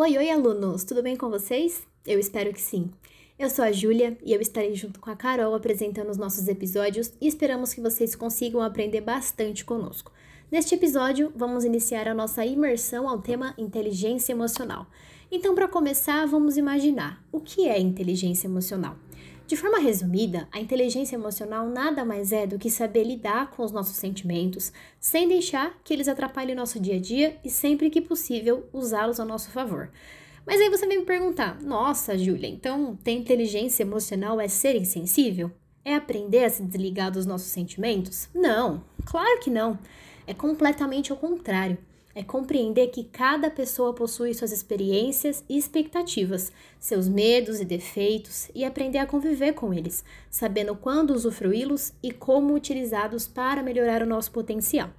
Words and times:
Oi, 0.00 0.16
oi, 0.16 0.30
alunos! 0.30 0.84
Tudo 0.84 1.02
bem 1.02 1.16
com 1.16 1.28
vocês? 1.28 1.82
Eu 2.06 2.20
espero 2.20 2.52
que 2.52 2.60
sim. 2.60 2.88
Eu 3.36 3.50
sou 3.50 3.64
a 3.64 3.72
Júlia 3.72 4.16
e 4.24 4.32
eu 4.32 4.40
estarei 4.40 4.72
junto 4.76 5.00
com 5.00 5.10
a 5.10 5.16
Carol 5.16 5.52
apresentando 5.56 6.08
os 6.08 6.16
nossos 6.16 6.46
episódios 6.46 7.12
e 7.20 7.26
esperamos 7.26 7.74
que 7.74 7.80
vocês 7.80 8.14
consigam 8.14 8.62
aprender 8.62 9.00
bastante 9.00 9.64
conosco. 9.64 10.12
Neste 10.52 10.76
episódio, 10.76 11.32
vamos 11.34 11.64
iniciar 11.64 12.06
a 12.06 12.14
nossa 12.14 12.46
imersão 12.46 13.08
ao 13.08 13.20
tema 13.20 13.54
inteligência 13.58 14.30
emocional. 14.30 14.86
Então, 15.32 15.52
para 15.52 15.66
começar, 15.66 16.24
vamos 16.28 16.56
imaginar 16.56 17.20
o 17.32 17.40
que 17.40 17.66
é 17.66 17.80
inteligência 17.80 18.46
emocional. 18.46 18.96
De 19.48 19.56
forma 19.56 19.78
resumida, 19.78 20.46
a 20.52 20.60
inteligência 20.60 21.16
emocional 21.16 21.66
nada 21.66 22.04
mais 22.04 22.32
é 22.32 22.46
do 22.46 22.58
que 22.58 22.70
saber 22.70 23.02
lidar 23.02 23.50
com 23.50 23.64
os 23.64 23.72
nossos 23.72 23.96
sentimentos 23.96 24.70
sem 25.00 25.26
deixar 25.26 25.80
que 25.82 25.94
eles 25.94 26.06
atrapalhem 26.06 26.54
nosso 26.54 26.78
dia 26.78 26.96
a 26.96 27.00
dia 27.00 27.38
e 27.42 27.48
sempre 27.48 27.88
que 27.88 28.02
possível 28.02 28.68
usá-los 28.74 29.18
a 29.18 29.24
nosso 29.24 29.50
favor. 29.50 29.90
Mas 30.44 30.60
aí 30.60 30.68
você 30.68 30.86
vem 30.86 30.98
me 30.98 31.06
perguntar: 31.06 31.62
nossa, 31.62 32.18
Júlia, 32.18 32.46
então 32.46 32.94
ter 33.02 33.12
inteligência 33.12 33.84
emocional 33.84 34.38
é 34.38 34.48
ser 34.48 34.76
insensível? 34.76 35.50
É 35.82 35.94
aprender 35.94 36.44
a 36.44 36.50
se 36.50 36.62
desligar 36.62 37.10
dos 37.10 37.24
nossos 37.24 37.48
sentimentos? 37.48 38.28
Não, 38.34 38.84
claro 39.06 39.40
que 39.40 39.48
não. 39.48 39.78
É 40.26 40.34
completamente 40.34 41.10
ao 41.10 41.16
contrário 41.16 41.78
é 42.14 42.22
compreender 42.22 42.88
que 42.88 43.04
cada 43.04 43.50
pessoa 43.50 43.94
possui 43.94 44.34
suas 44.34 44.50
experiências 44.50 45.44
e 45.48 45.56
expectativas, 45.56 46.50
seus 46.80 47.08
medos 47.08 47.60
e 47.60 47.64
defeitos 47.64 48.50
e 48.54 48.64
aprender 48.64 48.98
a 48.98 49.06
conviver 49.06 49.52
com 49.52 49.72
eles, 49.72 50.04
sabendo 50.30 50.74
quando 50.74 51.10
usufruí-los 51.12 51.92
e 52.02 52.10
como 52.10 52.54
utilizá-los 52.54 53.28
para 53.28 53.62
melhorar 53.62 54.02
o 54.02 54.06
nosso 54.06 54.32
potencial. 54.32 54.90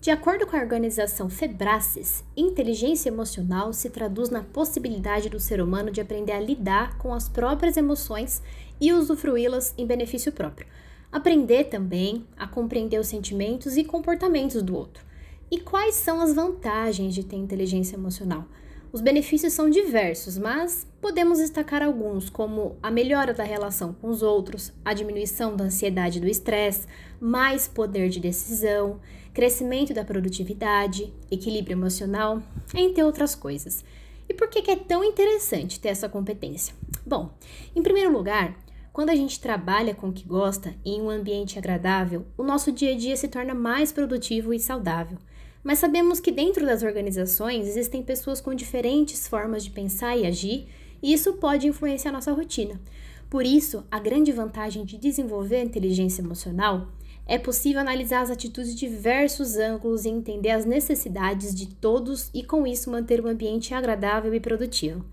De 0.00 0.10
acordo 0.10 0.46
com 0.46 0.56
a 0.56 0.60
organização 0.60 1.28
Febraces, 1.28 2.24
inteligência 2.34 3.10
emocional 3.10 3.70
se 3.74 3.90
traduz 3.90 4.30
na 4.30 4.42
possibilidade 4.42 5.28
do 5.28 5.38
ser 5.38 5.60
humano 5.60 5.90
de 5.90 6.00
aprender 6.00 6.32
a 6.32 6.40
lidar 6.40 6.96
com 6.96 7.12
as 7.12 7.28
próprias 7.28 7.76
emoções 7.76 8.40
e 8.80 8.94
usufruí-las 8.94 9.74
em 9.76 9.86
benefício 9.86 10.32
próprio. 10.32 10.66
Aprender 11.12 11.64
também 11.64 12.24
a 12.34 12.46
compreender 12.46 12.98
os 12.98 13.08
sentimentos 13.08 13.76
e 13.76 13.84
comportamentos 13.84 14.62
do 14.62 14.74
outro 14.74 15.09
e 15.50 15.58
quais 15.58 15.96
são 15.96 16.20
as 16.20 16.32
vantagens 16.32 17.14
de 17.14 17.24
ter 17.24 17.36
inteligência 17.36 17.96
emocional? 17.96 18.46
Os 18.92 19.00
benefícios 19.00 19.52
são 19.52 19.70
diversos, 19.70 20.36
mas 20.36 20.86
podemos 21.00 21.38
destacar 21.38 21.82
alguns, 21.82 22.28
como 22.28 22.76
a 22.82 22.90
melhora 22.90 23.32
da 23.32 23.44
relação 23.44 23.92
com 23.92 24.08
os 24.08 24.22
outros, 24.22 24.72
a 24.84 24.92
diminuição 24.92 25.54
da 25.56 25.64
ansiedade 25.64 26.18
e 26.18 26.20
do 26.20 26.28
estresse, 26.28 26.86
mais 27.20 27.68
poder 27.68 28.08
de 28.08 28.18
decisão, 28.18 29.00
crescimento 29.32 29.94
da 29.94 30.04
produtividade, 30.04 31.12
equilíbrio 31.30 31.74
emocional, 31.74 32.42
entre 32.74 33.02
outras 33.02 33.34
coisas. 33.34 33.84
E 34.28 34.34
por 34.34 34.48
que 34.48 34.70
é 34.70 34.76
tão 34.76 35.04
interessante 35.04 35.78
ter 35.80 35.88
essa 35.88 36.08
competência? 36.08 36.74
Bom, 37.06 37.30
em 37.74 37.82
primeiro 37.82 38.12
lugar, 38.12 38.56
quando 38.92 39.10
a 39.10 39.14
gente 39.14 39.40
trabalha 39.40 39.94
com 39.94 40.08
o 40.08 40.12
que 40.12 40.26
gosta 40.26 40.74
em 40.84 41.00
um 41.00 41.10
ambiente 41.10 41.58
agradável, 41.58 42.26
o 42.36 42.42
nosso 42.42 42.72
dia 42.72 42.92
a 42.92 42.96
dia 42.96 43.16
se 43.16 43.28
torna 43.28 43.54
mais 43.54 43.92
produtivo 43.92 44.52
e 44.52 44.58
saudável. 44.58 45.18
Mas 45.62 45.78
sabemos 45.78 46.20
que 46.20 46.32
dentro 46.32 46.64
das 46.64 46.82
organizações 46.82 47.68
existem 47.68 48.02
pessoas 48.02 48.40
com 48.40 48.54
diferentes 48.54 49.28
formas 49.28 49.62
de 49.62 49.70
pensar 49.70 50.16
e 50.16 50.26
agir, 50.26 50.66
e 51.02 51.12
isso 51.12 51.34
pode 51.34 51.66
influenciar 51.66 52.12
nossa 52.12 52.32
rotina. 52.32 52.80
Por 53.28 53.44
isso, 53.44 53.84
a 53.90 53.98
grande 53.98 54.32
vantagem 54.32 54.84
de 54.84 54.96
desenvolver 54.96 55.56
a 55.56 55.64
inteligência 55.64 56.22
emocional 56.22 56.88
é 57.26 57.38
possível 57.38 57.80
analisar 57.80 58.22
as 58.22 58.30
atitudes 58.30 58.74
de 58.74 58.88
diversos 58.88 59.56
ângulos 59.56 60.04
e 60.04 60.08
entender 60.08 60.50
as 60.50 60.64
necessidades 60.64 61.54
de 61.54 61.68
todos 61.68 62.28
e, 62.34 62.42
com 62.42 62.66
isso, 62.66 62.90
manter 62.90 63.24
um 63.24 63.28
ambiente 63.28 63.72
agradável 63.72 64.34
e 64.34 64.40
produtivo. 64.40 65.04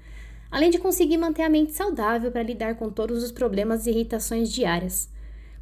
Além 0.49 0.71
de 0.71 0.79
conseguir 0.79 1.17
manter 1.17 1.43
a 1.43 1.49
mente 1.49 1.73
saudável 1.73 2.31
para 2.31 2.41
lidar 2.41 2.75
com 2.75 2.89
todos 2.89 3.21
os 3.21 3.31
problemas 3.31 3.85
e 3.85 3.91
irritações 3.91 4.51
diárias. 4.51 5.09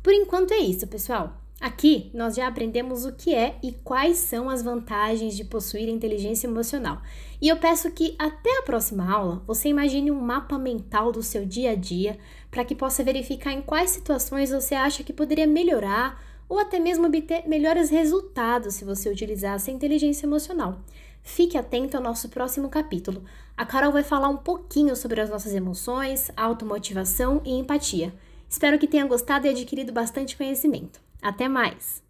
Por 0.02 0.14
enquanto 0.14 0.54
é 0.54 0.60
isso, 0.60 0.88
pessoal. 0.88 1.45
Aqui 1.60 2.12
nós 2.14 2.36
já 2.36 2.48
aprendemos 2.48 3.06
o 3.06 3.14
que 3.14 3.34
é 3.34 3.58
e 3.64 3.72
quais 3.72 4.18
são 4.18 4.50
as 4.50 4.62
vantagens 4.62 5.36
de 5.36 5.46
possuir 5.46 5.88
inteligência 5.88 6.48
emocional. 6.48 7.02
E 7.42 7.48
eu 7.48 7.58
peço 7.58 7.90
que 7.92 8.16
até 8.20 8.60
a 8.60 8.64
próxima 8.64 9.10
aula 9.10 9.42
você 9.48 9.70
imagine 9.70 10.12
um 10.12 10.20
mapa 10.20 10.58
mental 10.58 11.12
do 11.12 11.24
seu 11.24 11.46
dia 11.46 11.72
a 11.72 11.76
dia 11.76 12.18
para 12.52 12.66
que 12.66 12.76
possa 12.76 13.04
verificar 13.04 13.52
em 13.54 13.62
quais 13.62 13.92
situações 13.92 14.52
você 14.52 14.76
acha 14.76 15.04
que 15.04 15.14
poderia 15.14 15.48
melhorar 15.48 16.22
ou 16.48 16.60
até 16.60 16.80
mesmo 16.80 17.08
obter 17.08 17.48
melhores 17.48 17.90
resultados 17.90 18.76
se 18.76 18.86
você 18.86 19.10
utilizasse 19.10 19.72
a 19.72 19.74
inteligência 19.74 20.26
emocional. 20.26 20.82
Fique 21.24 21.58
atento 21.58 21.98
ao 21.98 22.04
nosso 22.04 22.30
próximo 22.30 22.70
capítulo. 22.70 23.24
A 23.58 23.66
Carol 23.66 23.92
vai 23.92 24.04
falar 24.04 24.30
um 24.30 24.38
pouquinho 24.38 24.96
sobre 24.96 25.20
as 25.22 25.30
nossas 25.30 25.56
emoções, 25.56 26.30
automotivação 26.38 27.42
e 27.44 27.58
empatia. 27.58 28.14
Espero 28.48 28.78
que 28.78 28.88
tenha 28.88 29.08
gostado 29.08 29.48
e 29.48 29.50
adquirido 29.50 29.92
bastante 29.92 30.38
conhecimento. 30.38 31.02
Até 31.26 31.48
mais! 31.48 32.04